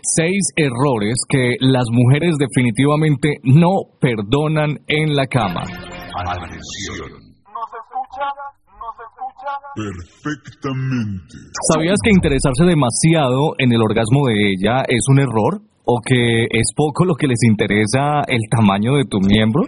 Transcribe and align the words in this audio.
Seis 0.00 0.54
errores 0.54 1.14
que 1.28 1.56
las 1.58 1.82
mujeres 1.90 2.36
definitivamente 2.38 3.38
no 3.42 3.98
perdonan 4.00 4.78
en 4.86 5.16
la 5.16 5.26
cama. 5.26 5.62
Atención. 5.62 7.10
¿Nos 7.50 7.70
escucha? 7.74 8.30
¿Nos 8.78 8.94
escucha? 8.94 9.50
Perfectamente. 9.74 11.34
¿Sabías 11.74 11.98
que 12.04 12.10
interesarse 12.10 12.64
demasiado 12.64 13.58
en 13.58 13.72
el 13.72 13.82
orgasmo 13.82 14.28
de 14.28 14.54
ella 14.54 14.84
es 14.86 15.02
un 15.10 15.18
error? 15.18 15.62
¿O 15.84 16.00
que 16.06 16.44
es 16.44 16.70
poco 16.76 17.04
lo 17.04 17.14
que 17.16 17.26
les 17.26 17.42
interesa 17.42 18.22
el 18.28 18.42
tamaño 18.54 18.94
de 18.94 19.04
tu 19.04 19.18
miembro? 19.18 19.64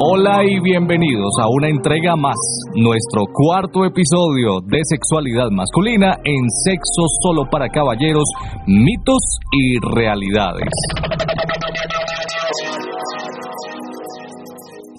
Hola 0.00 0.44
y 0.44 0.60
bienvenidos 0.60 1.32
a 1.42 1.48
una 1.48 1.68
entrega 1.68 2.14
más, 2.14 2.36
nuestro 2.76 3.24
cuarto 3.32 3.84
episodio 3.84 4.60
de 4.64 4.78
sexualidad 4.84 5.50
masculina 5.50 6.14
en 6.22 6.48
Sexo 6.62 7.02
Solo 7.20 7.50
para 7.50 7.68
Caballeros, 7.68 8.22
mitos 8.68 9.38
y 9.50 9.78
realidades. 9.96 10.70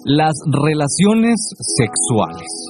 Las 0.04 0.34
relaciones 0.52 1.48
sexuales 1.78 2.69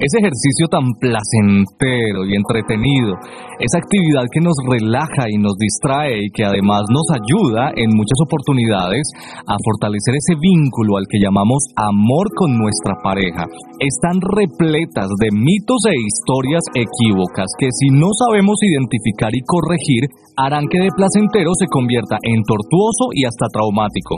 ese 0.00 0.16
ejercicio 0.16 0.64
tan 0.72 0.96
placentero 0.96 2.24
y 2.24 2.32
entretenido, 2.32 3.20
esa 3.60 3.78
actividad 3.78 4.24
que 4.32 4.40
nos 4.40 4.56
relaja 4.64 5.28
y 5.28 5.36
nos 5.36 5.52
distrae 5.60 6.24
y 6.24 6.30
que 6.32 6.44
además 6.44 6.88
nos 6.88 7.04
ayuda 7.12 7.76
en 7.76 7.92
muchas 7.92 8.16
oportunidades 8.24 9.04
a 9.44 9.54
fortalecer 9.60 10.16
ese 10.16 10.40
vínculo 10.40 10.96
al 10.96 11.04
que 11.04 11.20
llamamos 11.20 11.68
amor 11.76 12.32
con 12.32 12.56
nuestra 12.56 12.96
pareja, 13.04 13.44
están 13.76 14.16
repletas 14.24 15.12
de 15.20 15.28
mitos 15.36 15.84
e 15.92 15.96
historias 16.00 16.64
equívocas 16.72 17.52
que 17.60 17.68
si 17.68 17.92
no 17.92 18.08
sabemos 18.16 18.56
identificar 18.64 19.30
y 19.36 19.44
corregir, 19.44 20.08
harán 20.40 20.64
que 20.72 20.80
de 20.80 20.88
placentero 20.96 21.52
se 21.52 21.68
convierta 21.68 22.16
en 22.24 22.40
tortuoso 22.48 23.12
y 23.12 23.28
hasta 23.28 23.52
traumático. 23.52 24.16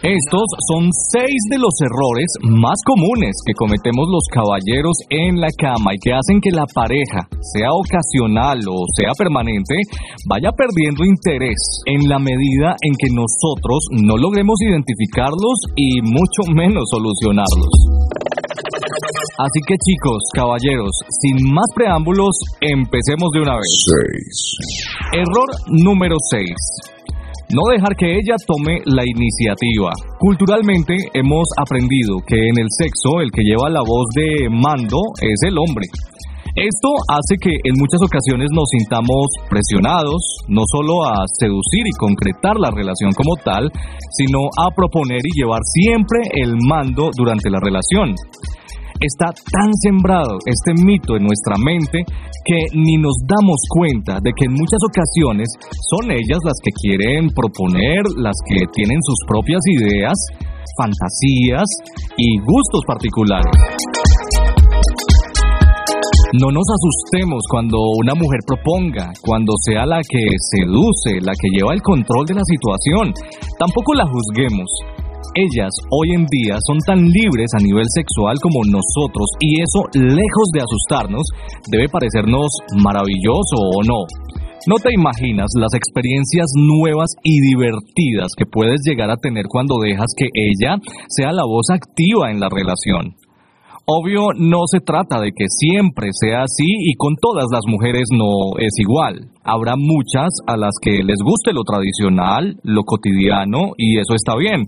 Estos 0.00 0.48
son 0.72 0.88
seis 1.12 1.36
de 1.52 1.58
los 1.60 1.76
errores 1.84 2.24
más 2.40 2.80
comunes 2.88 3.36
que 3.44 3.52
cometemos 3.52 4.08
los 4.08 4.24
caballeros 4.32 4.96
en 5.10 5.36
la 5.36 5.52
cama 5.52 5.92
y 5.92 6.00
que 6.00 6.16
hacen 6.16 6.40
que 6.40 6.56
la 6.56 6.64
pareja, 6.64 7.28
sea 7.52 7.68
ocasional 7.68 8.64
o 8.64 8.80
sea 8.96 9.12
permanente, 9.12 9.76
vaya 10.24 10.56
perdiendo 10.56 11.04
interés 11.04 11.84
en 11.84 12.08
la 12.08 12.18
medida 12.18 12.80
en 12.80 12.96
que 12.96 13.12
nosotros 13.12 13.92
no 13.92 14.16
logremos 14.16 14.56
identificarlos 14.64 15.68
y 15.76 16.00
mucho 16.00 16.48
menos 16.48 16.88
solucionarlos. 16.88 17.74
Así 19.36 19.60
que 19.68 19.76
chicos, 19.84 20.24
caballeros, 20.32 20.96
sin 21.20 21.52
más 21.52 21.68
preámbulos, 21.76 22.32
empecemos 22.62 23.28
de 23.34 23.40
una 23.42 23.52
vez. 23.52 23.68
Error 25.12 25.48
número 25.68 26.16
6 26.30 26.89
no 27.52 27.62
dejar 27.72 27.96
que 27.96 28.14
ella 28.14 28.36
tome 28.46 28.78
la 28.86 29.02
iniciativa. 29.02 29.90
Culturalmente 30.18 30.94
hemos 31.14 31.46
aprendido 31.58 32.22
que 32.26 32.36
en 32.36 32.58
el 32.58 32.68
sexo 32.70 33.20
el 33.20 33.30
que 33.30 33.42
lleva 33.42 33.68
la 33.68 33.82
voz 33.82 34.06
de 34.14 34.48
mando 34.50 34.98
es 35.20 35.38
el 35.46 35.58
hombre. 35.58 35.86
Esto 36.54 36.90
hace 37.06 37.38
que 37.40 37.54
en 37.62 37.74
muchas 37.78 38.02
ocasiones 38.02 38.50
nos 38.52 38.68
sintamos 38.70 39.26
presionados, 39.48 40.18
no 40.48 40.62
solo 40.66 41.06
a 41.06 41.22
seducir 41.38 41.86
y 41.86 41.96
concretar 41.96 42.58
la 42.58 42.70
relación 42.70 43.12
como 43.14 43.34
tal, 43.44 43.70
sino 44.18 44.50
a 44.58 44.74
proponer 44.74 45.22
y 45.22 45.38
llevar 45.38 45.60
siempre 45.62 46.18
el 46.34 46.56
mando 46.68 47.10
durante 47.16 47.50
la 47.50 47.60
relación 47.62 48.14
está 49.00 49.32
tan 49.32 49.72
sembrado 49.80 50.36
este 50.44 50.74
mito 50.76 51.16
en 51.16 51.24
nuestra 51.24 51.56
mente 51.56 52.04
que 52.44 52.58
ni 52.74 52.96
nos 52.96 53.16
damos 53.24 53.60
cuenta 53.68 54.20
de 54.20 54.30
que 54.36 54.44
en 54.44 54.52
muchas 54.52 54.80
ocasiones 54.84 55.48
son 55.88 56.12
ellas 56.12 56.40
las 56.44 56.58
que 56.62 56.70
quieren 56.70 57.28
proponer, 57.32 58.04
las 58.16 58.36
que 58.46 58.60
tienen 58.72 58.98
sus 59.02 59.18
propias 59.26 59.60
ideas, 59.80 60.14
fantasías 60.76 61.68
y 62.16 62.38
gustos 62.40 62.82
particulares. 62.86 63.56
No 66.38 66.46
nos 66.52 66.62
asustemos 66.70 67.42
cuando 67.50 67.76
una 67.98 68.14
mujer 68.14 68.38
proponga, 68.46 69.10
cuando 69.20 69.52
sea 69.66 69.84
la 69.84 69.98
que 69.98 70.30
seduce, 70.38 71.20
la 71.20 71.32
que 71.32 71.48
lleva 71.50 71.74
el 71.74 71.82
control 71.82 72.24
de 72.26 72.34
la 72.34 72.44
situación. 72.46 73.12
Tampoco 73.58 73.94
la 73.94 74.06
juzguemos. 74.06 74.70
Ellas 75.34 75.70
hoy 75.90 76.10
en 76.16 76.26
día 76.26 76.58
son 76.66 76.78
tan 76.84 77.06
libres 77.06 77.50
a 77.54 77.62
nivel 77.62 77.86
sexual 77.94 78.36
como 78.42 78.66
nosotros 78.66 79.30
y 79.38 79.62
eso, 79.62 79.86
lejos 79.94 80.48
de 80.52 80.60
asustarnos, 80.60 81.22
debe 81.70 81.88
parecernos 81.88 82.50
maravilloso 82.82 83.54
o 83.54 83.82
no. 83.86 84.02
No 84.66 84.76
te 84.76 84.92
imaginas 84.92 85.48
las 85.54 85.72
experiencias 85.72 86.50
nuevas 86.54 87.14
y 87.22 87.40
divertidas 87.40 88.32
que 88.36 88.44
puedes 88.44 88.80
llegar 88.84 89.10
a 89.10 89.16
tener 89.16 89.46
cuando 89.48 89.78
dejas 89.78 90.12
que 90.16 90.26
ella 90.34 90.76
sea 91.08 91.32
la 91.32 91.44
voz 91.46 91.70
activa 91.70 92.30
en 92.30 92.40
la 92.40 92.48
relación. 92.50 93.14
Obvio, 93.92 94.28
no 94.38 94.70
se 94.70 94.78
trata 94.78 95.18
de 95.18 95.32
que 95.34 95.46
siempre 95.48 96.10
sea 96.12 96.42
así 96.42 96.62
y 96.62 96.94
con 96.94 97.16
todas 97.20 97.46
las 97.50 97.62
mujeres 97.66 98.06
no 98.12 98.54
es 98.60 98.70
igual. 98.78 99.26
Habrá 99.42 99.74
muchas 99.76 100.30
a 100.46 100.56
las 100.56 100.74
que 100.80 101.02
les 101.02 101.18
guste 101.18 101.52
lo 101.52 101.64
tradicional, 101.64 102.54
lo 102.62 102.84
cotidiano 102.84 103.74
y 103.76 103.98
eso 103.98 104.14
está 104.14 104.36
bien, 104.36 104.66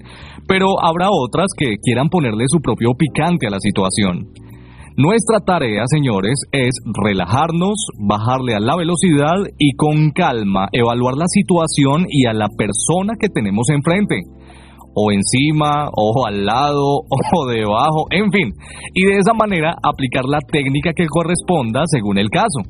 pero 0.48 0.66
habrá 0.82 1.06
otras 1.12 1.46
que 1.56 1.76
quieran 1.80 2.08
ponerle 2.08 2.46
su 2.48 2.58
propio 2.58 2.94
picante 2.98 3.46
a 3.46 3.50
la 3.50 3.60
situación. 3.60 4.26
Nuestra 4.96 5.38
tarea, 5.38 5.84
señores, 5.86 6.42
es 6.50 6.74
relajarnos, 6.84 7.78
bajarle 8.00 8.56
a 8.56 8.60
la 8.60 8.74
velocidad 8.74 9.38
y 9.56 9.76
con 9.76 10.10
calma 10.10 10.66
evaluar 10.72 11.14
la 11.16 11.28
situación 11.28 12.06
y 12.08 12.26
a 12.26 12.32
la 12.32 12.48
persona 12.58 13.14
que 13.20 13.28
tenemos 13.28 13.68
enfrente 13.70 14.16
o 14.94 15.12
encima, 15.12 15.88
o 15.96 16.26
al 16.26 16.44
lado, 16.44 17.02
o 17.36 17.46
debajo, 17.46 18.06
en 18.10 18.30
fin, 18.30 18.52
y 18.94 19.06
de 19.06 19.18
esa 19.18 19.32
manera 19.34 19.74
aplicar 19.82 20.24
la 20.26 20.40
técnica 20.40 20.92
que 20.94 21.06
corresponda 21.06 21.82
según 21.86 22.18
el 22.18 22.28
caso. 22.30 22.62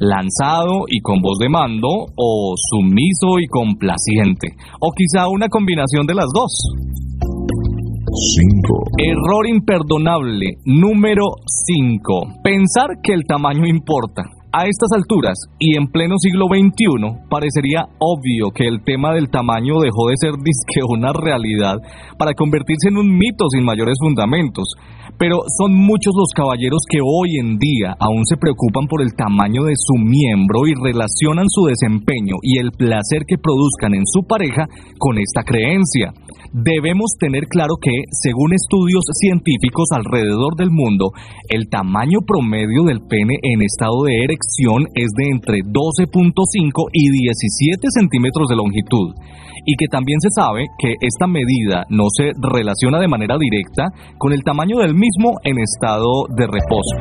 Lanzado 0.00 0.84
y 0.88 1.00
con 1.00 1.20
voz 1.20 1.38
de 1.38 1.48
mando, 1.48 1.88
o 2.16 2.54
sumiso 2.56 3.38
y 3.38 3.46
complaciente, 3.46 4.48
o 4.80 4.90
quizá 4.90 5.28
una 5.28 5.48
combinación 5.48 6.06
de 6.06 6.14
las 6.14 6.26
dos. 6.34 6.50
5. 8.16 8.84
Error 8.98 9.48
imperdonable 9.48 10.58
número 10.64 11.24
5. 11.46 12.42
Pensar 12.44 12.90
que 13.02 13.12
el 13.12 13.24
tamaño 13.26 13.66
importa. 13.66 14.22
A 14.56 14.66
estas 14.66 14.92
alturas 14.94 15.34
y 15.58 15.76
en 15.76 15.88
pleno 15.88 16.14
siglo 16.16 16.46
XXI, 16.46 17.26
parecería 17.28 17.90
obvio 17.98 18.52
que 18.54 18.68
el 18.68 18.84
tema 18.84 19.12
del 19.12 19.28
tamaño 19.28 19.80
dejó 19.80 20.10
de 20.10 20.14
ser 20.16 20.30
disque 20.44 20.78
una 20.88 21.12
realidad 21.12 21.78
para 22.16 22.34
convertirse 22.34 22.86
en 22.86 22.98
un 22.98 23.18
mito 23.18 23.50
sin 23.50 23.64
mayores 23.64 23.96
fundamentos. 23.98 24.76
Pero 25.18 25.38
son 25.58 25.74
muchos 25.74 26.12
los 26.16 26.30
caballeros 26.34 26.82
que 26.90 26.98
hoy 26.98 27.38
en 27.38 27.58
día 27.58 27.94
aún 28.00 28.26
se 28.26 28.36
preocupan 28.36 28.86
por 28.88 29.00
el 29.00 29.14
tamaño 29.14 29.62
de 29.62 29.74
su 29.76 29.94
miembro 30.02 30.66
y 30.66 30.74
relacionan 30.74 31.46
su 31.48 31.66
desempeño 31.66 32.36
y 32.42 32.58
el 32.58 32.72
placer 32.72 33.22
que 33.26 33.38
produzcan 33.38 33.94
en 33.94 34.02
su 34.06 34.26
pareja 34.26 34.66
con 34.98 35.18
esta 35.18 35.42
creencia. 35.44 36.12
Debemos 36.54 37.18
tener 37.18 37.46
claro 37.50 37.74
que, 37.82 37.90
según 38.10 38.54
estudios 38.54 39.02
científicos 39.18 39.90
alrededor 39.90 40.54
del 40.56 40.70
mundo, 40.70 41.10
el 41.48 41.68
tamaño 41.68 42.20
promedio 42.26 42.84
del 42.86 43.02
pene 43.08 43.34
en 43.42 43.62
estado 43.62 44.04
de 44.06 44.22
erección 44.22 44.86
es 44.94 45.10
de 45.18 45.30
entre 45.30 45.58
12.5 45.66 46.90
y 46.92 47.10
17 47.10 47.86
centímetros 47.90 48.46
de 48.48 48.54
longitud, 48.54 49.14
y 49.66 49.74
que 49.74 49.88
también 49.90 50.20
se 50.20 50.30
sabe 50.30 50.66
que 50.78 50.94
esta 51.00 51.26
medida 51.26 51.86
no 51.88 52.04
se 52.14 52.30
relaciona 52.38 53.00
de 53.00 53.08
manera 53.08 53.36
directa 53.36 53.90
con 54.18 54.32
el 54.32 54.44
tamaño 54.44 54.78
del 54.78 54.94
mismo 55.04 55.38
en 55.44 55.58
estado 55.58 56.24
de 56.30 56.46
reposo. 56.46 56.96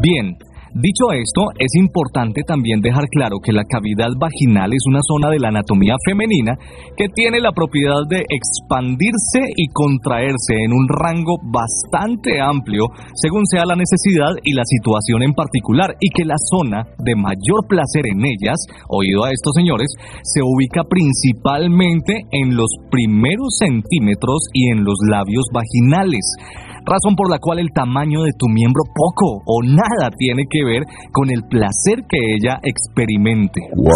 Bien, 0.00 0.36
Dicho 0.70 1.10
esto, 1.10 1.50
es 1.58 1.74
importante 1.74 2.42
también 2.46 2.80
dejar 2.80 3.10
claro 3.10 3.42
que 3.42 3.52
la 3.52 3.66
cavidad 3.66 4.14
vaginal 4.14 4.70
es 4.70 4.86
una 4.86 5.02
zona 5.02 5.28
de 5.28 5.40
la 5.40 5.48
anatomía 5.48 5.96
femenina 6.06 6.54
que 6.96 7.08
tiene 7.10 7.40
la 7.40 7.50
propiedad 7.50 8.06
de 8.08 8.22
expandirse 8.22 9.50
y 9.56 9.66
contraerse 9.74 10.62
en 10.62 10.70
un 10.70 10.86
rango 10.86 11.42
bastante 11.42 12.40
amplio 12.40 12.86
según 13.18 13.46
sea 13.50 13.66
la 13.66 13.74
necesidad 13.74 14.30
y 14.44 14.54
la 14.54 14.62
situación 14.62 15.26
en 15.26 15.34
particular 15.34 15.90
y 15.98 16.06
que 16.14 16.24
la 16.24 16.38
zona 16.38 16.86
de 17.02 17.16
mayor 17.16 17.66
placer 17.66 18.06
en 18.06 18.22
ellas, 18.22 18.62
oído 18.86 19.24
a 19.24 19.34
estos 19.34 19.50
señores, 19.58 19.90
se 20.22 20.38
ubica 20.38 20.84
principalmente 20.86 22.30
en 22.30 22.54
los 22.54 22.70
primeros 22.92 23.58
centímetros 23.58 24.46
y 24.54 24.70
en 24.70 24.84
los 24.84 25.02
labios 25.10 25.46
vaginales 25.52 26.22
razón 26.84 27.14
por 27.16 27.30
la 27.30 27.38
cual 27.38 27.58
el 27.58 27.72
tamaño 27.72 28.22
de 28.22 28.32
tu 28.38 28.48
miembro 28.48 28.82
poco 28.94 29.42
o 29.44 29.62
nada 29.62 30.10
tiene 30.16 30.44
que 30.48 30.59
ver 30.64 30.82
con 31.12 31.30
el 31.30 31.42
placer 31.48 32.04
que 32.08 32.18
ella 32.36 32.60
experimente. 32.62 33.60
4. 33.74 33.94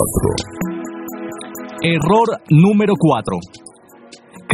Error 1.82 2.40
número 2.50 2.94
4 2.98 3.63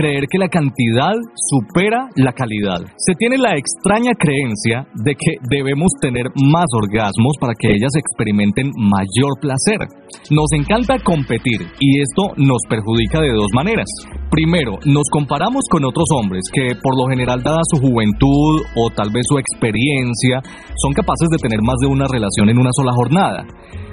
creer 0.00 0.24
que 0.30 0.38
la 0.38 0.48
cantidad 0.48 1.12
supera 1.36 2.08
la 2.16 2.32
calidad. 2.32 2.80
Se 2.96 3.12
tiene 3.18 3.36
la 3.36 3.52
extraña 3.56 4.12
creencia 4.16 4.88
de 4.94 5.12
que 5.12 5.36
debemos 5.50 5.92
tener 6.00 6.24
más 6.40 6.64
orgasmos 6.72 7.36
para 7.38 7.52
que 7.52 7.68
ellas 7.68 7.92
experimenten 7.94 8.72
mayor 8.80 9.36
placer. 9.40 9.84
Nos 10.30 10.48
encanta 10.56 10.96
competir 11.04 11.60
y 11.78 12.00
esto 12.00 12.32
nos 12.36 12.64
perjudica 12.68 13.20
de 13.20 13.32
dos 13.36 13.52
maneras. 13.52 13.88
Primero, 14.30 14.78
nos 14.86 15.04
comparamos 15.10 15.64
con 15.70 15.84
otros 15.84 16.06
hombres 16.16 16.44
que 16.52 16.72
por 16.80 16.96
lo 16.96 17.10
general 17.10 17.42
dada 17.42 17.60
su 17.68 17.80
juventud 17.80 18.62
o 18.76 18.88
tal 18.94 19.10
vez 19.12 19.26
su 19.28 19.36
experiencia 19.36 20.40
son 20.76 20.94
capaces 20.94 21.28
de 21.30 21.38
tener 21.38 21.60
más 21.62 21.76
de 21.80 21.88
una 21.88 22.06
relación 22.08 22.48
en 22.48 22.58
una 22.58 22.70
sola 22.72 22.92
jornada. 22.94 23.44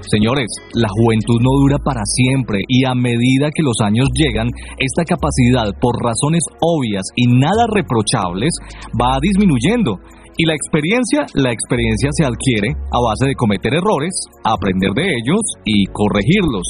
Señores, 0.07 0.47
la 0.73 0.87
juventud 0.87 1.41
no 1.41 1.51
dura 1.59 1.77
para 1.83 2.01
siempre 2.05 2.61
y 2.67 2.85
a 2.85 2.93
medida 2.93 3.49
que 3.51 3.63
los 3.63 3.75
años 3.81 4.07
llegan, 4.13 4.47
esta 4.77 5.03
capacidad, 5.03 5.73
por 5.81 5.96
razones 5.97 6.43
obvias 6.61 7.03
y 7.15 7.27
nada 7.27 7.65
reprochables, 7.73 8.53
va 8.99 9.17
disminuyendo. 9.21 9.99
Y 10.37 10.45
la 10.45 10.53
experiencia, 10.53 11.25
la 11.33 11.51
experiencia 11.51 12.09
se 12.13 12.23
adquiere 12.23 12.69
a 12.69 12.99
base 13.01 13.27
de 13.27 13.35
cometer 13.35 13.73
errores, 13.73 14.13
aprender 14.43 14.91
de 14.93 15.09
ellos 15.17 15.41
y 15.65 15.85
corregirlos. 15.91 16.67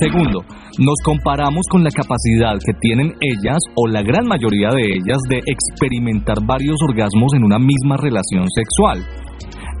Segundo, 0.00 0.40
nos 0.78 0.96
comparamos 1.04 1.66
con 1.70 1.84
la 1.84 1.90
capacidad 1.90 2.56
que 2.64 2.72
tienen 2.80 3.12
ellas 3.20 3.60
o 3.76 3.86
la 3.86 4.02
gran 4.02 4.26
mayoría 4.26 4.70
de 4.70 4.96
ellas 4.96 5.20
de 5.28 5.42
experimentar 5.44 6.38
varios 6.46 6.76
orgasmos 6.88 7.34
en 7.34 7.44
una 7.44 7.58
misma 7.58 7.98
relación 7.98 8.48
sexual. 8.48 9.04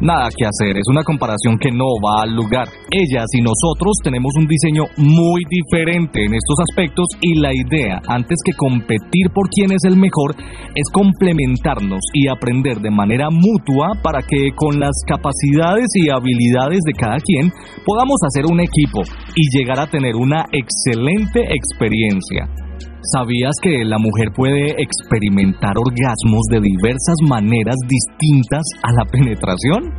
Nada 0.02 0.34
que 0.36 0.44
hacer, 0.44 0.76
es 0.76 0.88
una 0.90 1.04
comparación 1.04 1.58
que 1.62 1.70
no 1.70 1.86
va 2.02 2.26
al 2.26 2.34
lugar. 2.34 2.66
Ellas 2.90 3.26
y 3.38 3.40
nosotros 3.40 3.94
tenemos 4.02 4.34
un 4.36 4.48
diseño 4.48 4.82
muy 4.96 5.42
diferente 5.48 6.24
en 6.24 6.34
estos 6.34 6.58
aspectos 6.58 7.06
y 7.20 7.38
la 7.38 7.54
idea, 7.54 8.02
antes 8.08 8.36
que 8.44 8.50
competir 8.58 9.30
por 9.32 9.48
quién 9.48 9.70
es 9.70 9.84
el 9.84 9.94
mejor, 9.96 10.34
es 10.74 10.90
complementarnos 10.92 12.02
y 12.14 12.26
aprender 12.26 12.80
de 12.80 12.90
manera 12.90 13.28
mutua 13.30 13.94
para 14.02 14.22
que 14.22 14.50
con 14.56 14.80
las 14.80 14.98
capacidades 15.06 15.86
y 15.94 16.10
habilidades 16.10 16.80
de 16.84 16.94
cada 16.98 17.18
quien 17.22 17.52
podamos 17.86 18.18
hacer 18.26 18.46
un 18.50 18.58
equipo 18.58 19.02
y 19.36 19.56
llegar 19.56 19.78
a 19.78 19.86
tener 19.86 20.16
una 20.16 20.46
excelente 20.50 21.46
experiencia. 21.46 22.61
¿Sabías 23.10 23.58
que 23.60 23.82
la 23.84 23.98
mujer 23.98 24.30
puede 24.30 24.78
experimentar 24.78 25.74
orgasmos 25.74 26.46
de 26.54 26.60
diversas 26.62 27.18
maneras 27.26 27.74
distintas 27.82 28.62
a 28.78 28.92
la 28.92 29.04
penetración? 29.10 29.90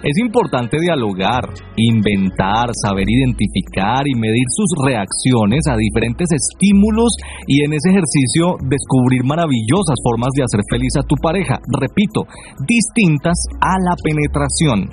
Es 0.00 0.16
importante 0.16 0.80
dialogar, 0.80 1.44
inventar, 1.76 2.72
saber 2.72 3.04
identificar 3.04 4.08
y 4.08 4.16
medir 4.16 4.48
sus 4.56 4.72
reacciones 4.88 5.68
a 5.68 5.76
diferentes 5.76 6.32
estímulos 6.32 7.12
y 7.46 7.60
en 7.60 7.74
ese 7.74 7.92
ejercicio 7.92 8.56
descubrir 8.64 9.20
maravillosas 9.22 10.00
formas 10.02 10.30
de 10.32 10.44
hacer 10.44 10.64
feliz 10.70 10.96
a 10.96 11.04
tu 11.04 11.16
pareja, 11.20 11.60
repito, 11.68 12.24
distintas 12.64 13.36
a 13.60 13.76
la 13.84 13.94
penetración. 14.00 14.88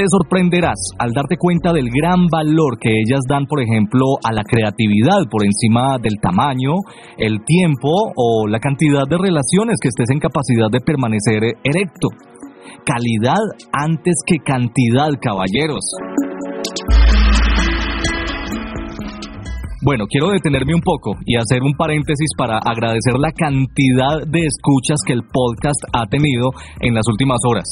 Te 0.00 0.06
sorprenderás 0.08 0.80
al 0.98 1.12
darte 1.12 1.36
cuenta 1.36 1.74
del 1.74 1.90
gran 1.90 2.24
valor 2.32 2.78
que 2.80 2.88
ellas 2.88 3.20
dan, 3.28 3.44
por 3.44 3.60
ejemplo, 3.60 4.16
a 4.24 4.32
la 4.32 4.44
creatividad 4.44 5.28
por 5.30 5.44
encima 5.44 5.98
del 6.00 6.16
tamaño, 6.22 6.72
el 7.18 7.44
tiempo 7.44 8.08
o 8.16 8.48
la 8.48 8.60
cantidad 8.60 9.04
de 9.06 9.18
relaciones 9.18 9.76
que 9.78 9.88
estés 9.88 10.08
en 10.08 10.18
capacidad 10.18 10.72
de 10.72 10.80
permanecer 10.80 11.42
erecto. 11.62 12.08
Calidad 12.86 13.44
antes 13.74 14.14
que 14.24 14.38
cantidad, 14.38 15.10
caballeros. 15.20 15.84
Bueno, 19.82 20.04
quiero 20.10 20.28
detenerme 20.28 20.74
un 20.74 20.82
poco 20.82 21.16
y 21.24 21.36
hacer 21.36 21.62
un 21.62 21.72
paréntesis 21.72 22.28
para 22.36 22.58
agradecer 22.58 23.16
la 23.16 23.32
cantidad 23.32 24.28
de 24.28 24.44
escuchas 24.44 25.00
que 25.06 25.14
el 25.14 25.22
podcast 25.22 25.80
ha 25.94 26.04
tenido 26.04 26.50
en 26.80 26.92
las 26.92 27.08
últimas 27.08 27.38
horas. 27.48 27.64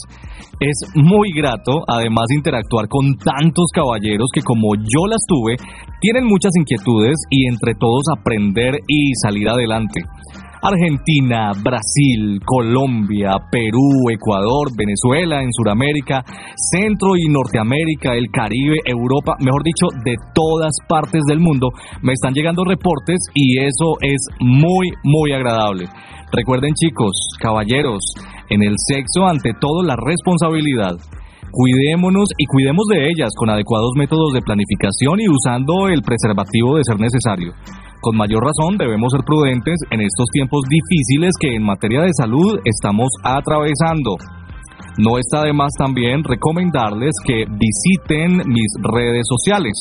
Es 0.58 0.88
muy 0.94 1.32
grato, 1.36 1.84
además, 1.86 2.24
interactuar 2.34 2.88
con 2.88 3.12
tantos 3.18 3.66
caballeros 3.74 4.28
que 4.32 4.40
como 4.40 4.74
yo 4.76 5.04
las 5.06 5.20
tuve, 5.28 5.56
tienen 6.00 6.24
muchas 6.24 6.52
inquietudes 6.58 7.16
y 7.28 7.46
entre 7.46 7.74
todos 7.74 8.04
aprender 8.16 8.80
y 8.88 9.12
salir 9.22 9.46
adelante. 9.46 10.00
Argentina, 10.62 11.52
Brasil, 11.62 12.40
Colombia, 12.44 13.32
Perú, 13.50 14.10
Ecuador, 14.10 14.68
Venezuela, 14.76 15.42
en 15.42 15.52
Sudamérica, 15.52 16.24
Centro 16.56 17.16
y 17.16 17.28
Norteamérica, 17.28 18.14
el 18.14 18.30
Caribe, 18.30 18.76
Europa, 18.84 19.34
mejor 19.40 19.62
dicho, 19.62 19.86
de 20.04 20.16
todas 20.34 20.72
partes 20.88 21.22
del 21.26 21.40
mundo, 21.40 21.68
me 22.02 22.12
están 22.12 22.34
llegando 22.34 22.64
reportes 22.64 23.18
y 23.34 23.58
eso 23.60 23.96
es 24.00 24.20
muy, 24.40 24.88
muy 25.04 25.32
agradable. 25.32 25.86
Recuerden 26.32 26.74
chicos, 26.74 27.12
caballeros, 27.40 28.02
en 28.50 28.62
el 28.62 28.74
sexo 28.76 29.26
ante 29.26 29.52
todo 29.60 29.82
la 29.82 29.96
responsabilidad. 29.96 30.96
Cuidémonos 31.50 32.28
y 32.36 32.44
cuidemos 32.44 32.84
de 32.90 33.08
ellas 33.08 33.30
con 33.34 33.48
adecuados 33.48 33.92
métodos 33.96 34.32
de 34.34 34.42
planificación 34.42 35.20
y 35.20 35.28
usando 35.28 35.88
el 35.88 36.02
preservativo 36.02 36.76
de 36.76 36.84
ser 36.84 37.00
necesario. 37.00 37.52
Con 38.00 38.16
mayor 38.16 38.44
razón 38.44 38.78
debemos 38.78 39.10
ser 39.10 39.24
prudentes 39.24 39.74
en 39.90 40.00
estos 40.00 40.26
tiempos 40.32 40.62
difíciles 40.70 41.32
que 41.40 41.54
en 41.54 41.64
materia 41.64 42.02
de 42.02 42.14
salud 42.14 42.60
estamos 42.64 43.08
atravesando. 43.24 44.14
No 44.98 45.18
está 45.18 45.42
de 45.42 45.52
más 45.52 45.72
también 45.76 46.22
recomendarles 46.22 47.14
que 47.24 47.44
visiten 47.46 48.38
mis 48.46 48.70
redes 48.82 49.26
sociales, 49.26 49.74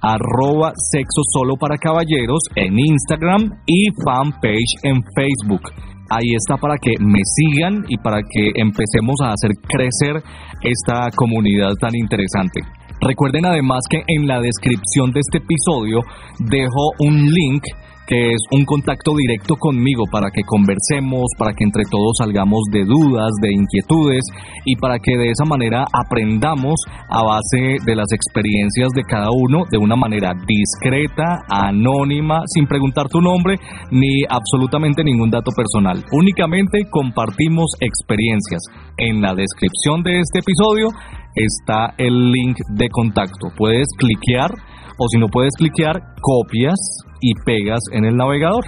arroba 0.00 0.72
sexo 0.90 1.22
solo 1.32 1.56
para 1.56 1.76
caballeros 1.76 2.40
en 2.54 2.78
Instagram 2.78 3.50
y 3.66 3.88
fanpage 4.04 4.72
en 4.84 5.02
Facebook. 5.14 5.62
Ahí 6.10 6.32
está 6.34 6.56
para 6.56 6.76
que 6.80 6.92
me 7.00 7.20
sigan 7.22 7.84
y 7.88 7.98
para 7.98 8.22
que 8.22 8.52
empecemos 8.56 9.16
a 9.22 9.32
hacer 9.32 9.50
crecer 9.68 10.22
esta 10.62 11.10
comunidad 11.14 11.72
tan 11.78 11.94
interesante. 11.94 12.60
Recuerden 13.00 13.46
además 13.46 13.80
que 13.88 14.02
en 14.06 14.26
la 14.26 14.40
descripción 14.40 15.12
de 15.12 15.20
este 15.20 15.38
episodio 15.38 16.00
dejo 16.40 16.92
un 17.00 17.26
link 17.26 17.62
que 18.08 18.30
es 18.32 18.40
un 18.52 18.64
contacto 18.64 19.12
directo 19.14 19.54
conmigo 19.60 20.04
para 20.10 20.30
que 20.32 20.40
conversemos, 20.46 21.28
para 21.36 21.52
que 21.52 21.62
entre 21.62 21.84
todos 21.90 22.16
salgamos 22.16 22.62
de 22.72 22.84
dudas, 22.86 23.30
de 23.42 23.52
inquietudes 23.52 24.24
y 24.64 24.76
para 24.76 24.98
que 24.98 25.12
de 25.12 25.28
esa 25.28 25.44
manera 25.44 25.84
aprendamos 25.92 26.80
a 27.10 27.22
base 27.22 27.76
de 27.84 27.94
las 27.94 28.10
experiencias 28.10 28.88
de 28.96 29.04
cada 29.04 29.28
uno 29.30 29.64
de 29.70 29.76
una 29.76 29.94
manera 29.94 30.32
discreta, 30.32 31.44
anónima, 31.50 32.40
sin 32.46 32.66
preguntar 32.66 33.08
tu 33.08 33.20
nombre 33.20 33.56
ni 33.90 34.24
absolutamente 34.28 35.04
ningún 35.04 35.28
dato 35.28 35.50
personal. 35.52 36.02
Únicamente 36.10 36.88
compartimos 36.90 37.72
experiencias. 37.78 38.62
En 38.96 39.20
la 39.20 39.34
descripción 39.34 40.02
de 40.02 40.20
este 40.20 40.40
episodio 40.40 40.88
está 41.38 41.94
el 41.98 42.30
link 42.30 42.56
de 42.70 42.88
contacto. 42.88 43.48
Puedes 43.56 43.86
cliquear 43.96 44.50
o 44.98 45.06
si 45.08 45.18
no 45.18 45.28
puedes 45.28 45.54
cliquear, 45.56 45.94
copias 46.20 46.78
y 47.20 47.32
pegas 47.44 47.80
en 47.92 48.04
el 48.04 48.16
navegador 48.16 48.64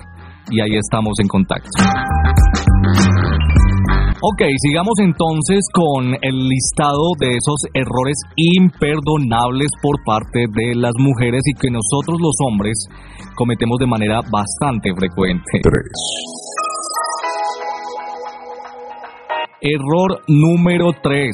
y 0.50 0.60
ahí 0.60 0.76
estamos 0.76 1.14
en 1.20 1.28
contacto. 1.28 1.68
Ok, 4.22 4.42
sigamos 4.58 4.94
entonces 5.00 5.64
con 5.72 6.14
el 6.20 6.48
listado 6.48 7.16
de 7.18 7.30
esos 7.30 7.64
errores 7.72 8.16
imperdonables 8.36 9.68
por 9.82 9.96
parte 10.04 10.44
de 10.52 10.74
las 10.74 10.92
mujeres 10.98 11.40
y 11.46 11.58
que 11.58 11.70
nosotros 11.70 12.18
los 12.20 12.34
hombres 12.46 12.86
cometemos 13.34 13.78
de 13.78 13.86
manera 13.86 14.20
bastante 14.30 14.90
frecuente. 14.94 15.60
Error 19.62 20.22
número 20.28 20.92
3 21.02 21.30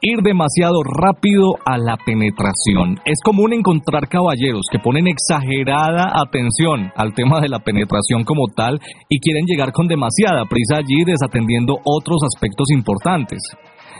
ir 0.00 0.22
demasiado 0.22 0.82
rápido 0.82 1.56
a 1.64 1.76
la 1.76 1.96
penetración. 1.96 2.96
Es 3.04 3.18
común 3.22 3.52
encontrar 3.52 4.08
caballeros 4.08 4.64
que 4.72 4.78
ponen 4.78 5.06
exagerada 5.08 6.12
atención 6.14 6.90
al 6.96 7.12
tema 7.12 7.40
de 7.40 7.48
la 7.48 7.58
penetración 7.60 8.24
como 8.24 8.48
tal 8.54 8.80
y 9.08 9.20
quieren 9.20 9.44
llegar 9.46 9.72
con 9.72 9.86
demasiada 9.86 10.44
prisa 10.46 10.78
allí 10.78 11.04
desatendiendo 11.04 11.76
otros 11.84 12.20
aspectos 12.24 12.70
importantes. 12.70 13.40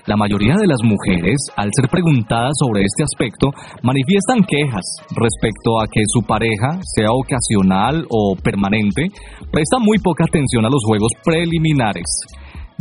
La 0.07 0.16
mayoría 0.16 0.54
de 0.57 0.66
las 0.66 0.80
mujeres, 0.83 1.37
al 1.57 1.69
ser 1.76 1.90
preguntadas 1.90 2.52
sobre 2.59 2.83
este 2.83 3.04
aspecto, 3.04 3.50
manifiestan 3.83 4.40
quejas 4.49 4.97
respecto 5.14 5.78
a 5.78 5.87
que 5.87 6.00
su 6.07 6.23
pareja, 6.23 6.80
sea 6.97 7.12
ocasional 7.12 8.07
o 8.09 8.35
permanente, 8.42 9.09
presta 9.52 9.78
muy 9.78 9.99
poca 9.99 10.25
atención 10.25 10.64
a 10.64 10.71
los 10.71 10.80
juegos 10.87 11.12
preliminares 11.23 12.07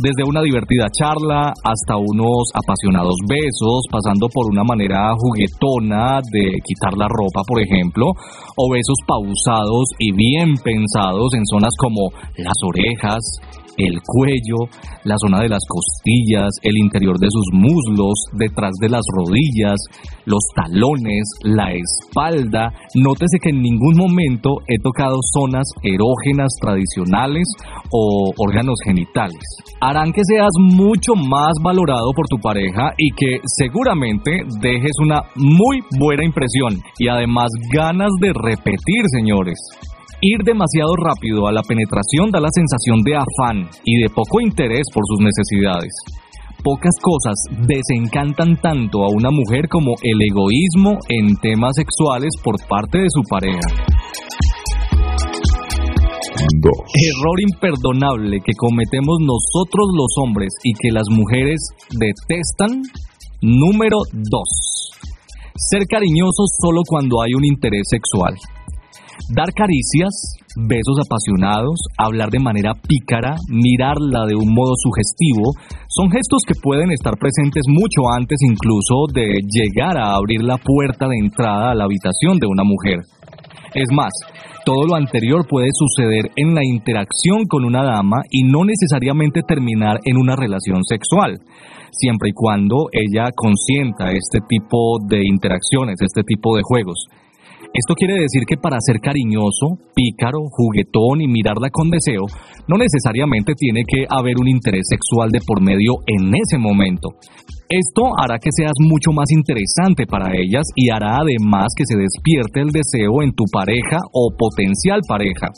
desde 0.02 0.24
una 0.24 0.42
divertida 0.42 0.88
charla 0.90 1.52
hasta 1.64 1.98
unos 1.98 2.52
apasionados 2.56 3.16
besos, 3.28 3.84
pasando 3.92 4.28
por 4.32 4.48
una 4.50 4.64
manera 4.64 5.12
juguetona 5.16 6.22
de 6.32 6.56
quitar 6.64 6.96
la 6.96 7.08
ropa, 7.08 7.44
por 7.46 7.62
ejemplo, 7.62 8.06
o 8.56 8.72
besos 8.72 8.96
pausados 9.06 9.92
y 10.00 10.14
bien 10.16 10.56
pensados 10.64 11.34
en 11.36 11.46
zonas 11.46 11.76
como 11.78 12.10
las 12.38 12.56
orejas, 12.64 13.20
el 13.80 14.00
cuello, 14.06 14.68
la 15.04 15.16
zona 15.18 15.42
de 15.42 15.50
las 15.50 15.64
costillas, 15.68 16.52
el 16.62 16.78
interior 16.78 17.18
de 17.18 17.28
sus 17.30 17.48
muslos, 17.54 18.28
detrás 18.34 18.74
de 18.82 18.90
las 18.90 19.04
rodillas, 19.16 19.80
los 20.26 20.44
talones, 20.54 21.24
la 21.44 21.72
espalda. 21.72 22.74
Nótese 22.96 23.40
que 23.42 23.50
en 23.50 23.62
ningún 23.62 23.96
momento 23.96 24.58
he 24.68 24.78
tocado 24.84 25.18
zonas 25.34 25.68
erógenas 25.84 26.52
tradicionales 26.62 27.48
o 27.92 28.32
órganos 28.38 28.76
genitales. 28.84 29.40
Harán 29.82 30.12
que 30.12 30.22
seas 30.26 30.52
mucho 30.60 31.16
más 31.16 31.54
valorado 31.64 32.12
por 32.16 32.28
tu 32.28 32.38
pareja 32.38 32.92
y 32.98 33.12
que 33.12 33.40
seguramente 33.58 34.44
dejes 34.62 34.94
una 35.02 35.22
muy 35.36 35.80
buena 35.98 36.26
impresión 36.26 36.82
y 36.98 37.08
además 37.08 37.50
ganas 37.74 38.12
de 38.20 38.34
repetir, 38.34 39.04
señores. 39.12 39.58
Ir 40.22 40.44
demasiado 40.44 40.92
rápido 41.00 41.48
a 41.48 41.54
la 41.54 41.64
penetración 41.64 42.30
da 42.30 42.42
la 42.42 42.52
sensación 42.52 43.00
de 43.08 43.16
afán 43.16 43.70
y 43.86 44.04
de 44.04 44.10
poco 44.10 44.42
interés 44.42 44.84
por 44.94 45.04
sus 45.08 45.24
necesidades. 45.24 45.96
Pocas 46.62 46.92
cosas 47.00 47.40
desencantan 47.64 48.60
tanto 48.60 49.06
a 49.06 49.08
una 49.16 49.32
mujer 49.32 49.70
como 49.70 49.96
el 50.04 50.20
egoísmo 50.20 51.00
en 51.08 51.40
temas 51.40 51.72
sexuales 51.74 52.36
por 52.44 52.56
parte 52.68 53.00
de 53.00 53.08
su 53.08 53.22
pareja. 53.30 53.64
Error 57.00 57.38
imperdonable 57.40 58.40
que 58.44 58.52
cometemos 58.60 59.20
nosotros 59.24 59.88
los 59.96 60.12
hombres 60.22 60.50
y 60.66 60.74
que 60.74 60.92
las 60.92 61.08
mujeres 61.10 61.62
detestan. 61.96 62.84
Número 63.42 63.96
2. 64.12 64.22
Ser 65.56 65.88
cariñosos 65.88 66.60
solo 66.60 66.82
cuando 66.86 67.22
hay 67.22 67.32
un 67.38 67.46
interés 67.46 67.88
sexual. 67.88 68.36
Dar 69.28 69.52
caricias, 69.54 70.40
besos 70.56 70.98
apasionados, 71.04 71.76
hablar 71.98 72.30
de 72.30 72.40
manera 72.40 72.74
pícara, 72.74 73.36
mirarla 73.50 74.26
de 74.26 74.36
un 74.36 74.54
modo 74.54 74.74
sugestivo, 74.80 75.52
son 75.90 76.10
gestos 76.10 76.42
que 76.48 76.56
pueden 76.56 76.92
estar 76.92 77.14
presentes 77.20 77.64
mucho 77.68 78.10
antes 78.16 78.40
incluso 78.42 79.06
de 79.14 79.40
llegar 79.44 79.98
a 79.98 80.16
abrir 80.16 80.42
la 80.42 80.58
puerta 80.58 81.08
de 81.08 81.18
entrada 81.20 81.72
a 81.72 81.76
la 81.76 81.84
habitación 81.86 82.40
de 82.40 82.48
una 82.48 82.64
mujer. 82.64 83.00
Es 83.76 83.92
más, 83.94 84.10
todo 84.66 84.88
lo 84.88 84.96
anterior 84.96 85.46
puede 85.48 85.70
suceder 85.74 86.32
en 86.36 86.56
la 86.56 86.62
interacción 86.64 87.46
con 87.48 87.66
una 87.66 87.84
dama 87.84 88.18
y 88.32 88.44
no 88.44 88.66
necesariamente 88.66 89.42
terminar 89.48 90.00
en 90.06 90.18
una 90.18 90.36
relación 90.36 90.84
sexual, 90.84 91.38
siempre 91.92 92.30
y 92.30 92.34
cuando 92.34 92.88
ella 92.92 93.30
consienta 93.36 94.12
este 94.12 94.40
tipo 94.48 94.98
de 95.08 95.22
interacciones, 95.24 96.02
este 96.02 96.24
tipo 96.24 96.56
de 96.56 96.64
juegos. 96.64 97.06
Esto 97.72 97.94
quiere 97.94 98.16
decir 98.18 98.50
que 98.50 98.58
para 98.58 98.82
ser 98.82 99.00
cariñoso, 99.00 99.78
pícaro, 99.94 100.50
juguetón 100.50 101.22
y 101.22 101.28
mirarla 101.28 101.70
con 101.70 101.90
deseo, 101.90 102.26
no 102.68 102.78
necesariamente 102.78 103.54
tiene 103.54 103.84
que 103.86 104.06
haber 104.10 104.42
un 104.42 104.50
interés 104.50 104.90
sexual 104.90 105.30
de 105.30 105.40
por 105.46 105.62
medio 105.62 106.02
en 106.08 106.34
ese 106.34 106.58
momento. 106.58 107.14
Esto 107.70 108.10
hará 108.18 108.40
que 108.42 108.50
seas 108.50 108.74
mucho 108.82 109.14
más 109.14 109.30
interesante 109.30 110.10
para 110.10 110.34
ellas 110.34 110.66
y 110.74 110.90
hará 110.90 111.22
además 111.22 111.70
que 111.78 111.86
se 111.86 111.94
despierte 111.94 112.62
el 112.66 112.74
deseo 112.74 113.22
en 113.22 113.38
tu 113.38 113.46
pareja 113.54 114.02
o 114.14 114.34
potencial 114.34 115.02
pareja. 115.08 115.54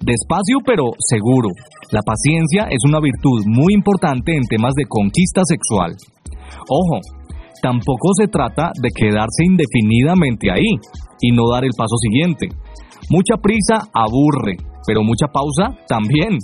Despacio 0.00 0.64
pero 0.64 0.96
seguro. 0.98 1.52
La 1.92 2.00
paciencia 2.00 2.72
es 2.72 2.80
una 2.88 3.00
virtud 3.00 3.44
muy 3.44 3.74
importante 3.74 4.34
en 4.34 4.48
temas 4.48 4.72
de 4.72 4.88
conquista 4.88 5.42
sexual. 5.44 5.92
Ojo, 6.68 7.00
tampoco 7.66 8.14
se 8.14 8.28
trata 8.28 8.70
de 8.78 8.90
quedarse 8.94 9.42
indefinidamente 9.42 10.52
ahí 10.54 10.70
y 11.20 11.32
no 11.34 11.50
dar 11.50 11.64
el 11.64 11.74
paso 11.76 11.98
siguiente. 11.98 12.46
Mucha 13.10 13.42
prisa 13.42 13.90
aburre, 13.90 14.54
pero 14.86 15.02
mucha 15.02 15.26
pausa 15.26 15.74
también. 15.88 16.38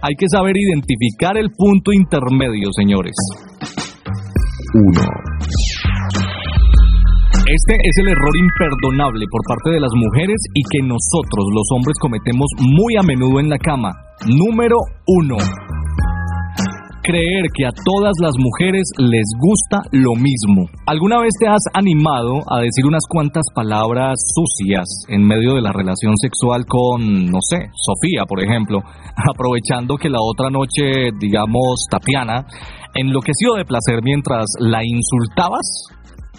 Hay 0.00 0.14
que 0.14 0.30
saber 0.30 0.54
identificar 0.54 1.36
el 1.36 1.50
punto 1.50 1.90
intermedio, 1.90 2.70
señores. 2.70 3.14
1. 4.74 5.00
Este 7.48 7.74
es 7.82 7.94
el 7.98 8.08
error 8.14 8.34
imperdonable 8.38 9.24
por 9.26 9.42
parte 9.48 9.70
de 9.74 9.80
las 9.80 9.90
mujeres 9.98 10.38
y 10.54 10.62
que 10.70 10.86
nosotros 10.86 11.44
los 11.50 11.66
hombres 11.74 11.96
cometemos 11.98 12.46
muy 12.60 12.94
a 12.94 13.02
menudo 13.02 13.40
en 13.40 13.48
la 13.48 13.58
cama. 13.58 13.90
Número 14.26 14.76
1 15.06 15.67
creer 17.08 17.48
que 17.56 17.64
a 17.64 17.72
todas 17.72 18.12
las 18.20 18.36
mujeres 18.36 18.84
les 18.98 19.24
gusta 19.40 19.80
lo 19.92 20.12
mismo. 20.12 20.68
¿Alguna 20.84 21.20
vez 21.20 21.32
te 21.40 21.48
has 21.48 21.64
animado 21.72 22.44
a 22.52 22.60
decir 22.60 22.84
unas 22.84 23.04
cuantas 23.08 23.44
palabras 23.54 24.20
sucias 24.36 24.84
en 25.08 25.24
medio 25.24 25.54
de 25.54 25.62
la 25.62 25.72
relación 25.72 26.12
sexual 26.20 26.66
con, 26.68 27.32
no 27.32 27.38
sé, 27.40 27.72
Sofía, 27.72 28.28
por 28.28 28.44
ejemplo, 28.44 28.80
aprovechando 29.32 29.96
que 29.96 30.10
la 30.10 30.20
otra 30.20 30.50
noche, 30.50 31.16
digamos, 31.18 31.86
Tapiana, 31.90 32.44
enloqueció 32.94 33.54
de 33.54 33.64
placer 33.64 34.00
mientras 34.02 34.44
la 34.60 34.84
insultabas? 34.84 35.64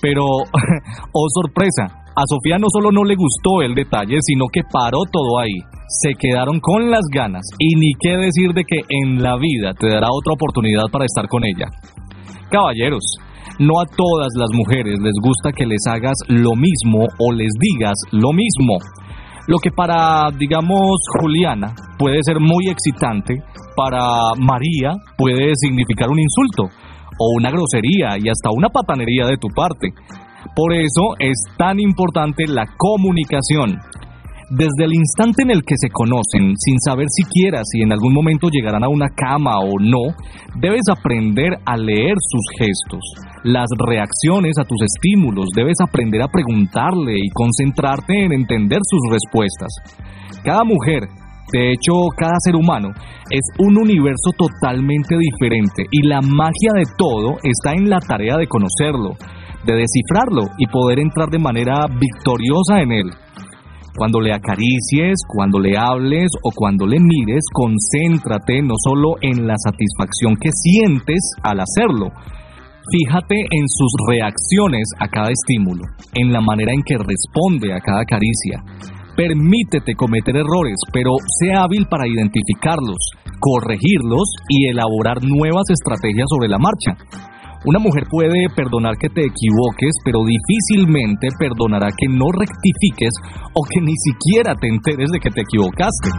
Pero, 0.02 0.24
oh 1.14 1.28
sorpresa, 1.34 1.99
a 2.16 2.24
Sofía 2.25 2.58
no 2.58 2.68
solo 2.72 2.92
no 2.92 3.04
le 3.04 3.16
gustó 3.16 3.62
el 3.62 3.75
detalle, 3.75 4.18
sino 4.22 4.46
que 4.51 4.62
paró 4.72 5.00
todo 5.12 5.39
ahí 5.39 5.60
se 5.89 6.13
quedaron 6.13 6.60
con 6.60 6.92
las 6.92 7.01
ganas 7.12 7.42
y 7.58 7.75
ni 7.75 7.94
qué 8.00 8.16
decir 8.18 8.54
de 8.54 8.63
que 8.63 8.82
en 8.89 9.24
la 9.24 9.36
vida 9.38 9.74
te 9.74 9.88
dará 9.88 10.08
otra 10.12 10.34
oportunidad 10.34 10.86
para 10.92 11.06
estar 11.06 11.28
con 11.28 11.44
ella. 11.44 11.66
Caballeros, 12.51 13.04
no 13.58 13.82
a 13.82 13.86
todas 13.86 14.30
las 14.38 14.50
mujeres 14.54 15.00
les 15.01 15.16
gusta 15.22 15.51
que 15.51 15.66
les 15.66 15.82
hagas 15.88 16.16
lo 16.28 16.51
mismo 16.56 17.08
o 17.18 17.32
les 17.32 17.50
digas 17.60 17.98
lo 18.12 18.32
mismo. 18.34 18.78
Lo 19.48 19.58
que 19.58 19.72
para, 19.72 20.30
digamos, 20.38 20.98
Juliana 21.20 21.74
puede 21.98 22.20
ser 22.22 22.39
muy 22.39 22.70
excitante, 22.70 23.42
para 23.75 24.36
María 24.38 24.94
puede 25.18 25.54
significar 25.56 26.10
un 26.10 26.20
insulto 26.20 26.63
o 27.18 27.36
una 27.36 27.50
grosería 27.50 28.16
y 28.20 28.30
hasta 28.30 28.51
una 28.54 28.70
patanería 28.70 29.25
de 29.25 29.38
tu 29.38 29.48
parte. 29.48 29.89
Por 30.55 30.74
eso 30.74 31.15
es 31.19 31.38
tan 31.58 31.79
importante 31.79 32.46
la 32.48 32.65
comunicación. 32.77 33.77
Desde 34.50 34.86
el 34.86 34.93
instante 34.96 35.43
en 35.43 35.51
el 35.51 35.62
que 35.62 35.75
se 35.77 35.89
conocen, 35.89 36.55
sin 36.58 36.79
saber 36.79 37.05
siquiera 37.10 37.62
si 37.63 37.84
en 37.84 37.91
algún 37.91 38.13
momento 38.13 38.50
llegarán 38.50 38.84
a 38.84 38.89
una 38.89 39.08
cama 39.15 39.60
o 39.60 39.77
no, 39.79 40.15
debes 40.60 40.89
aprender 40.89 41.53
a 41.65 41.77
leer 41.77 42.15
sus 42.17 42.41
gestos, 42.58 43.00
las 43.43 43.69
reacciones 43.77 44.58
a 44.58 44.65
tus 44.65 44.81
estímulos, 44.81 45.50
debes 45.55 45.77
aprender 45.79 46.24
a 46.24 46.27
preguntarle 46.27 47.13
y 47.19 47.29
concentrarte 47.29 48.25
en 48.25 48.34
entender 48.34 48.79
sus 48.89 49.01
respuestas. 49.12 49.69
Cada 50.43 50.63
mujer, 50.63 51.03
de 51.53 51.72
hecho 51.72 52.10
cada 52.17 52.39
ser 52.39 52.55
humano, 52.55 52.89
es 53.29 53.46
un 53.60 53.77
universo 53.77 54.31
totalmente 54.36 55.15
diferente 55.15 55.86
y 55.91 56.08
la 56.08 56.22
magia 56.22 56.74
de 56.74 56.86
todo 56.98 57.38
está 57.43 57.74
en 57.74 57.88
la 57.88 58.00
tarea 58.00 58.36
de 58.38 58.48
conocerlo, 58.48 59.13
de 59.66 59.74
descifrarlo 59.75 60.44
y 60.58 60.68
poder 60.68 61.00
entrar 61.00 61.30
de 61.30 61.39
manera 61.39 61.86
victoriosa 61.88 62.82
en 62.82 62.92
él. 62.92 63.10
Cuando 63.96 64.22
le 64.22 64.34
acaricies, 64.34 65.20
cuando 65.28 65.60
le 65.60 65.78
hables 65.78 66.30
o 66.44 66.51
cuando 66.56 66.86
le 66.86 67.00
mires, 67.00 67.44
concéntrate 67.51 68.62
no 68.62 68.75
solo 68.78 69.16
en 69.22 69.46
la 69.46 69.56
satisfacción 69.58 70.36
que 70.39 70.51
sientes 70.51 71.20
al 71.44 71.60
hacerlo, 71.60 72.12
Fíjate 72.92 73.36
en 73.36 73.68
sus 73.68 73.94
reacciones 74.08 74.89
a 75.00 75.08
cada 75.08 75.30
estímulo, 75.30 75.84
en 76.16 76.34
la 76.34 76.42
manera 76.42 76.74
en 76.74 76.82
que 76.82 76.98
responde 76.98 77.72
a 77.72 77.80
cada 77.82 78.04
caricia. 78.04 78.63
Permítete 79.16 79.94
cometer 79.94 80.36
errores, 80.36 80.80
pero 80.92 81.12
sea 81.39 81.63
hábil 81.63 81.86
para 81.86 82.08
identificarlos, 82.08 82.98
corregirlos 83.39 84.34
y 84.48 84.70
elaborar 84.70 85.22
nuevas 85.22 85.70
estrategias 85.70 86.25
sobre 86.30 86.50
la 86.50 86.58
marcha. 86.58 86.98
Una 87.66 87.80
mujer 87.80 88.04
puede 88.10 88.48
perdonar 88.56 88.96
que 88.98 89.10
te 89.10 89.20
equivoques, 89.20 89.92
pero 90.06 90.20
difícilmente 90.24 91.28
perdonará 91.38 91.89
que 91.92 92.08
no 92.08 92.32
rectifiques 92.32 93.12
o 93.54 93.62
que 93.68 93.82
ni 93.82 93.96
siquiera 94.00 94.56
te 94.56 94.70
enteres 94.70 95.12
de 95.12 95.20
que 95.20 95.30
te 95.30 95.42
equivocaste. 95.42 96.10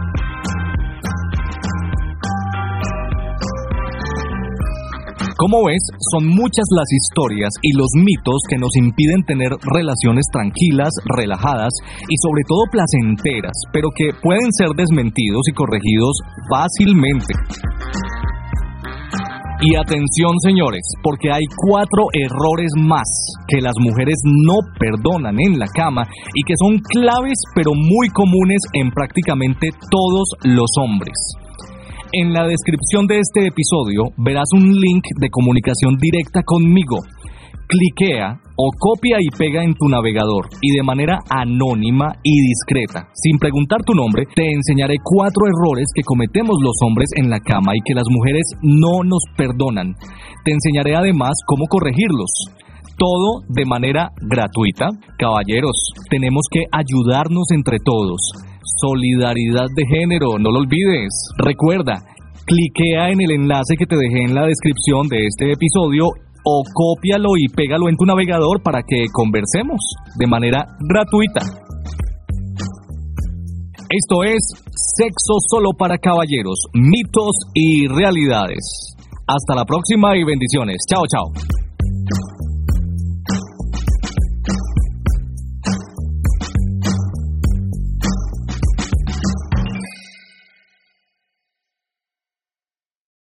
Como 5.41 5.65
ves, 5.65 5.81
son 6.13 6.27
muchas 6.27 6.69
las 6.77 6.85
historias 6.93 7.49
y 7.63 7.73
los 7.73 7.89
mitos 7.95 8.45
que 8.47 8.59
nos 8.61 8.69
impiden 8.77 9.25
tener 9.25 9.49
relaciones 9.73 10.25
tranquilas, 10.31 10.93
relajadas 11.17 11.73
y 12.07 12.15
sobre 12.21 12.43
todo 12.47 12.69
placenteras, 12.69 13.57
pero 13.73 13.89
que 13.97 14.13
pueden 14.21 14.53
ser 14.53 14.69
desmentidos 14.77 15.41
y 15.49 15.53
corregidos 15.53 16.13
fácilmente. 16.47 17.33
Y 19.63 19.75
atención 19.75 20.33
señores, 20.41 20.81
porque 21.03 21.31
hay 21.31 21.45
cuatro 21.69 22.09
errores 22.17 22.71
más 22.81 23.05
que 23.47 23.61
las 23.61 23.77
mujeres 23.79 24.17
no 24.25 24.57
perdonan 24.79 25.35
en 25.37 25.59
la 25.59 25.67
cama 25.67 26.01
y 26.33 26.41
que 26.41 26.55
son 26.57 26.79
claves 26.79 27.37
pero 27.53 27.69
muy 27.75 28.09
comunes 28.09 28.57
en 28.73 28.89
prácticamente 28.89 29.69
todos 29.91 30.33
los 30.45 30.65
hombres. 30.81 31.13
En 32.11 32.33
la 32.33 32.47
descripción 32.47 33.05
de 33.05 33.19
este 33.19 33.45
episodio 33.45 34.09
verás 34.17 34.49
un 34.51 34.65
link 34.65 35.05
de 35.21 35.29
comunicación 35.29 35.95
directa 36.01 36.41
conmigo 36.43 36.97
cliquea 37.71 38.35
o 38.57 38.67
copia 38.77 39.17
y 39.23 39.31
pega 39.31 39.63
en 39.63 39.73
tu 39.73 39.87
navegador 39.87 40.51
y 40.61 40.75
de 40.75 40.83
manera 40.83 41.17
anónima 41.29 42.11
y 42.21 42.35
discreta, 42.51 43.07
sin 43.15 43.39
preguntar 43.39 43.79
tu 43.85 43.93
nombre, 43.95 44.27
te 44.35 44.43
enseñaré 44.51 44.95
cuatro 45.01 45.47
errores 45.47 45.87
que 45.95 46.03
cometemos 46.03 46.57
los 46.61 46.75
hombres 46.83 47.09
en 47.15 47.29
la 47.29 47.39
cama 47.39 47.71
y 47.73 47.81
que 47.85 47.95
las 47.95 48.05
mujeres 48.11 48.43
no 48.61 49.03
nos 49.07 49.23
perdonan. 49.37 49.95
Te 50.43 50.51
enseñaré 50.51 50.95
además 50.95 51.31
cómo 51.47 51.65
corregirlos. 51.69 52.29
Todo 52.99 53.41
de 53.49 53.65
manera 53.65 54.09
gratuita. 54.19 54.89
Caballeros, 55.17 55.73
tenemos 56.09 56.43
que 56.51 56.61
ayudarnos 56.71 57.49
entre 57.55 57.77
todos. 57.83 58.19
Solidaridad 58.83 59.67
de 59.75 59.85
género, 59.87 60.37
no 60.37 60.51
lo 60.51 60.59
olvides. 60.59 61.09
Recuerda, 61.37 62.03
cliquea 62.45 63.09
en 63.09 63.21
el 63.21 63.31
enlace 63.31 63.75
que 63.77 63.87
te 63.87 63.95
dejé 63.95 64.25
en 64.25 64.35
la 64.35 64.45
descripción 64.45 65.07
de 65.07 65.25
este 65.25 65.51
episodio 65.51 66.05
o 66.43 66.63
cópialo 66.73 67.29
y 67.37 67.47
pégalo 67.47 67.89
en 67.89 67.97
tu 67.97 68.05
navegador 68.05 68.61
para 68.63 68.81
que 68.81 69.05
conversemos 69.11 69.79
de 70.17 70.27
manera 70.27 70.65
gratuita. 70.79 71.41
Esto 73.89 74.23
es 74.23 74.39
Sexo 74.73 75.35
solo 75.49 75.71
para 75.77 75.97
caballeros, 75.97 76.63
mitos 76.73 77.35
y 77.53 77.87
realidades. 77.87 78.95
Hasta 79.27 79.55
la 79.55 79.65
próxima 79.65 80.15
y 80.15 80.23
bendiciones. 80.23 80.77
Chao, 80.89 81.03
chao. 81.07 81.70